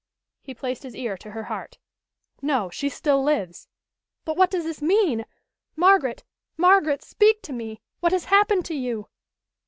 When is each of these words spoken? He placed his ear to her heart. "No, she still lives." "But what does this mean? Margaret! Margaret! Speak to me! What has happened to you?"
He 0.41 0.55
placed 0.55 0.81
his 0.81 0.95
ear 0.95 1.15
to 1.17 1.29
her 1.29 1.43
heart. 1.43 1.77
"No, 2.41 2.71
she 2.71 2.89
still 2.89 3.21
lives." 3.21 3.67
"But 4.25 4.35
what 4.35 4.49
does 4.49 4.63
this 4.63 4.81
mean? 4.81 5.27
Margaret! 5.75 6.23
Margaret! 6.57 7.03
Speak 7.03 7.43
to 7.43 7.53
me! 7.53 7.81
What 7.99 8.11
has 8.11 8.25
happened 8.25 8.65
to 8.65 8.73
you?" 8.75 9.09